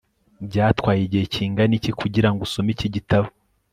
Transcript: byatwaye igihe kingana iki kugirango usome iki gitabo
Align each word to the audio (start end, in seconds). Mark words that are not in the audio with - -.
byatwaye 0.47 0.99
igihe 1.03 1.25
kingana 1.33 1.73
iki 1.79 1.91
kugirango 1.99 2.39
usome 2.47 2.69
iki 2.75 2.87
gitabo 2.95 3.27